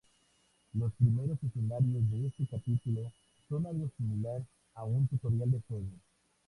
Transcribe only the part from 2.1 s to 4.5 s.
este capítulo son algo similar